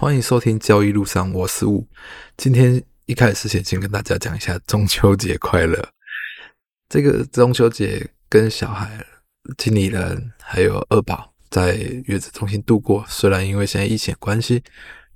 [0.00, 1.84] 欢迎收听交易路上，我是吴。
[2.36, 5.76] 今天一开始之前，先跟大家讲一下中秋节快乐。
[6.88, 9.04] 这个中秋节跟小孩、
[9.56, 11.74] 经理人还有二宝在
[12.04, 13.04] 月子中心度过。
[13.08, 14.62] 虽然因为现在疫情关系，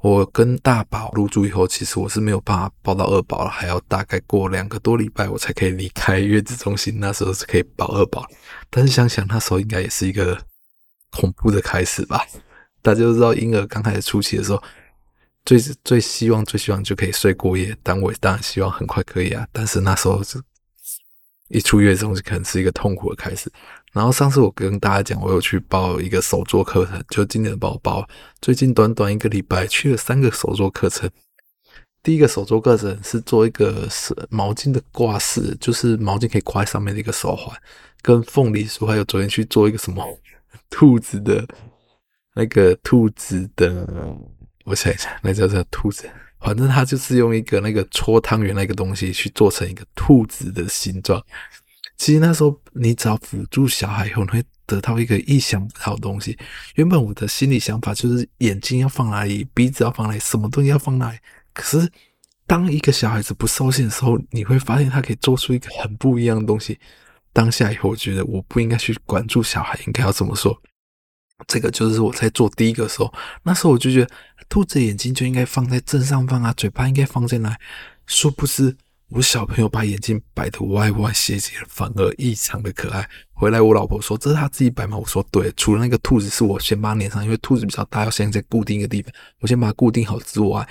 [0.00, 6.99] 我跟大宝入住以后，其实我是没有办法抱到二宝了，还要大概过两个多礼拜我才可以离开月子中心。
[6.99, 8.27] 那时候是可以抱二宝，
[8.69, 10.37] 但是想想那时候应该也是一个
[11.12, 12.27] 恐怖的开始吧。
[12.83, 14.62] 大家都知道，婴儿刚开始初期的时候，
[15.45, 17.77] 最最希望、最希望就可以睡过夜。
[17.82, 19.46] 但我当然希望很快可以啊。
[19.53, 20.43] 但是那时候是
[21.49, 23.50] 一出月子，可能是一个痛苦的开始。
[23.93, 28.09] 然后上次我跟大家讲，我有去报一个手作课程，就今年的宝宝。
[28.40, 31.09] 最近短短一个礼拜去了三个手作课程。
[32.03, 37.56] 第一个手作课程是做一个是毛巾的挂饰，就是毛巾可以挂在上面的一个手环，
[38.03, 40.05] 跟凤梨酥，还有昨天去做一个什么
[40.69, 41.47] 兔子的。
[42.34, 43.86] 那个兔子的，
[44.64, 46.09] 我想一下，那叫做兔子。
[46.41, 51.23] 反正它就是用一个那个搓汤圆那个东西去做成一个兔子的形状。
[51.97, 56.37] 其实那时候你只要辅助小孩以后，你会得到一个意想不到的东西。
[56.75, 61.19] 原本我的心里想法就是眼睛要放哪里，鼻子要放哪里，什么东西要放哪里。
[61.55, 61.89] 可是
[62.45, 66.77] 当一个小孩子不受限的时候，你会发现他可以做出一个很不一样的东西。
[67.33, 70.61] 当下以后，我觉得我不应该去管住小孩，应该要怎么说？
[71.47, 73.12] 这个就是我在做第一个时候，
[73.43, 74.11] 那时候我就觉得
[74.48, 77.57] 兔子眼睛就应该放在正上方啊，嘴巴应该放在哪？
[78.07, 78.77] 殊不知
[79.09, 83.07] 我小朋友把眼睛摆得歪歪斜斜，反而异常的可爱。
[83.33, 90.67] 回来我老婆说：“这是他自己摆吗？”我说：“对，除了那个兔子是我先把它粘上，因为兔子比较大，要先在固定一个地方，我先把它固定好之外，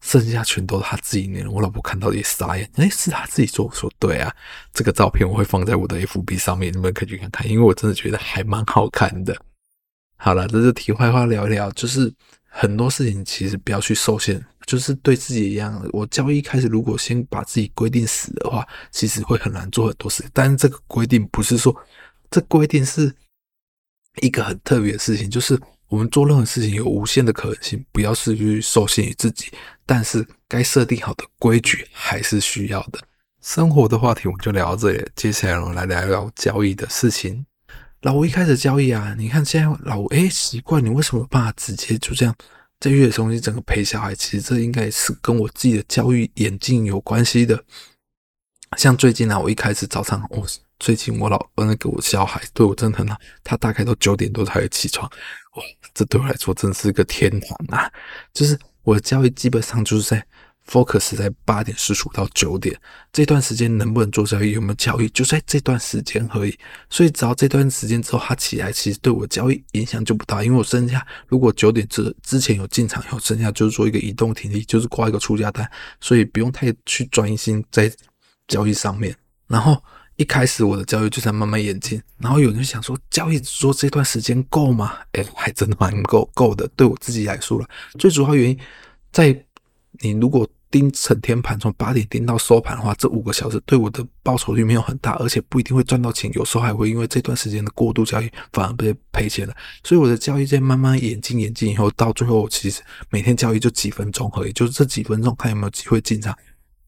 [0.00, 3.66] 剩下全都是他自己粘。”我老婆看到也傻眼，诶，是他自己做。
[3.66, 4.32] 我说：“对啊，
[4.72, 9.36] 这个照片我会放在我的 FB 上面，你们可以去看看，因为我真的觉得还蛮好看的。”
[10.24, 12.14] 好了，这是题外话聊一聊，就是
[12.48, 15.84] 很多事情其实不要去受限，就是对自己一样。
[15.92, 20.24] 我交易开始如果先把自己规定死的话，其实会很难做很多事。
[20.32, 21.74] 但是这个规定不是说，
[22.30, 23.12] 这规定是
[24.20, 29.50] 一个很特别的事情，就是我们做任何事情有无限的可能性，不要是去受限于自己。
[29.84, 33.00] 但是该设定好的规矩还是需要的。
[33.40, 37.44] 生活的话题我们就聊到这里，接下来我们来聊聊交易的事情。
[38.02, 42.34] 老吴一开始交易啊，你看现在老吴诶，奇怪，你为什么有办法直接就这样
[42.80, 44.12] 在月子中心整个陪小孩？
[44.12, 47.64] 其实这应该是跟我自己的教育眼镜有关系的。
[48.76, 50.44] 像最近啊，我一开始早上，我
[50.80, 55.08] 最近我老那个我小孩对我真的很好，他大概都九点多才会起床，
[55.54, 55.62] 哇，
[55.94, 57.88] 这对我来说真是个天堂啊！
[58.34, 60.26] 就是我的交易基本上就是在。
[60.66, 62.74] Focus 在八点四十五到九点
[63.12, 66.56] 这段时间能不能做交易，有没有交易，就在这段时间而已。
[66.88, 75.68] 所以只要这段时间之后它起来，其实对我交易影响就不大，因为我剩下如果九点之之前有进场有，剩下就是做一个移动停利，就是挂一个出价单，
[76.00, 77.92] 所以不用太去专心在
[78.46, 79.14] 交易上面。
[79.48, 79.76] 然后
[80.16, 84.94] 一开始我的交易就在慢慢演进，然后有人想说交易做这段时间够吗？
[85.12, 87.68] 哎，还真的蛮够够的，对我自己来说了。
[87.98, 88.58] 最主要原因
[89.10, 89.44] 在。
[90.00, 99.54] 你如果盯整天盘，从八点盯到收盘的话，这五个小时对我的报酬率没有很大，而且不一定会赚到钱，有时候还会因为这段时间的过度交易反而被赔钱了。
[99.84, 102.80] 所以我的交易在慢慢演进演进以后，到最后其实
[103.10, 106.34] 每天交易就几分钟而已，就是这几分钟看有没有机会进场，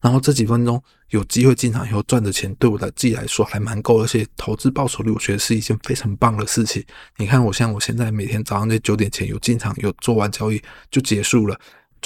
[0.01, 6.83] 然后这几分钟有机会进场以后赚的钱，对我的自己来说还蛮够，而且投资报酬率我觉得是一件非常棒的事情。
[7.17, 11.55] 你看我像我现在每天早上在九点前有进场有做完交易就结束了。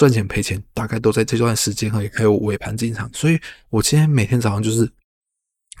[0.00, 3.38] 赚钱赔钱大概都在这段时间哈，也，还有尾盘进场，所以
[3.68, 4.90] 我今天每天早上就是，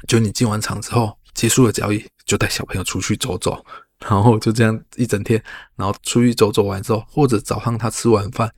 [0.06, 3.64] 就你进完场之后结束了交易，就带小朋友出去走走，
[4.06, 5.42] 然后就这样一整天，
[5.74, 8.52] 然后出去走走完之后，或者早上他吃完饭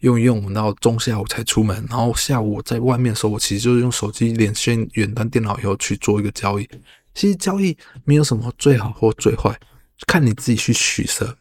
[0.00, 6.68] 用一用，到中下午才出门，然后下午我在外面的时候，我其实就是用手机连线远端电脑以后去做一个交易。
[7.14, 9.58] 其实交易没有什么最好或最坏，
[10.06, 11.38] 看你自己去取舍。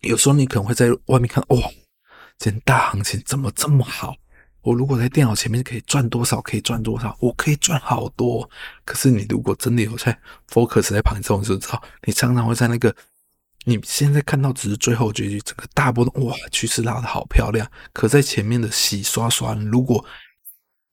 [0.00, 1.58] 有时候你可能会在外面看，哇。
[2.38, 4.14] 今天大行情怎么这么好？
[4.60, 6.40] 我如果在电脑前面可以赚多少？
[6.42, 7.16] 可以赚多少？
[7.20, 8.48] 我可以赚好多。
[8.84, 10.18] 可是你如果真的有在
[10.50, 12.94] focus 在盘中，就知道你常常会在那个
[13.64, 17.68] 你现在看到只是最后结局，整个大波动哇，趋势拉的好漂亮。
[17.92, 20.04] 可在前面的洗刷刷，如果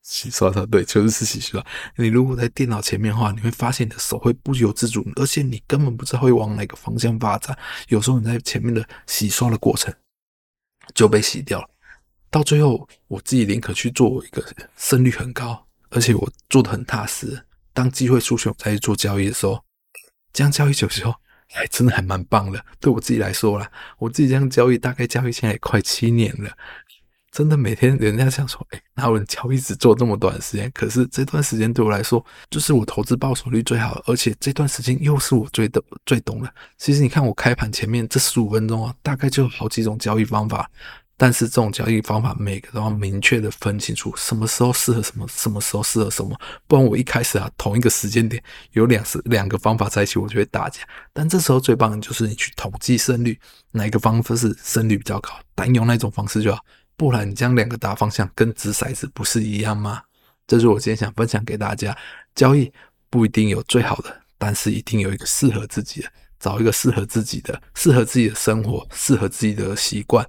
[0.02, 1.70] 洗刷刷对，就是洗刷刷。
[1.96, 7.56] 你如果在电脑前面的话，你会发现你的手会不由自主，而且你根本不知道会往哪个方向发展。
[7.88, 9.92] 有时候你在前面的洗刷的过程。
[10.94, 11.68] 就被洗掉了，
[12.30, 14.44] 到最后我自己宁可去做一个
[14.76, 17.44] 胜率很高，而且我做的很踏实。
[17.72, 19.64] 当机会出现，我再去做交易的时候，
[20.32, 21.14] 这样交易久之后，
[21.48, 22.64] 还，真的还蛮棒的。
[22.80, 26.56] 对我自己来说啦，我自己这样交易，大概交易现在也快七年了。
[27.34, 30.70] 真的每天人家想说，哎，哪有人交易只做这么短时间？
[30.72, 36.54] 可是这段时间对我来说，就是我投资报酬率最好，而且这段时间又是我最懂最懂的。
[36.78, 40.70] 其实你看我开盘前面这十五分钟啊，大概就好几种交易方法，
[41.16, 46.38] 但是这种交易方法每个都要明确的分清楚，什么时候适合什么，什么时候适合什么，
[46.68, 48.40] 不然我一开始啊，同一个时间点
[48.74, 50.82] 有两是两个方法在一起，我就会打架。
[51.12, 53.36] 但这时候最棒的就是你去统计胜率，
[53.72, 56.64] 哪个方法是胜率比较高，单用那种方式就好。
[56.96, 60.02] 不然你将两个大方向跟掷骰子不是一样吗？
[60.46, 61.96] 这是我今天想分享给大家。
[62.34, 62.72] 交易
[63.10, 66.08] 不一定有最好的，但是一定有一个适合自己的，
[66.38, 70.26] 找一个适合自己的、适合自己的生活、适合自己的习惯。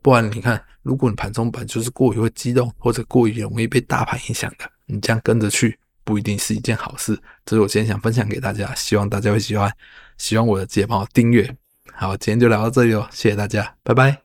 [0.00, 7.16] 不然你看，如果你盘中盘就是过于会激动，或者过于容易被大盘影响的，你这样跟着去不一定是一件好事。
[7.44, 9.70] 这是我今天想分享给大家，希望大家会喜欢。
[10.18, 11.54] 喜欢我的记得帮我订阅。
[11.92, 14.21] 好，今天就聊到这里哦，谢谢大家，拜拜。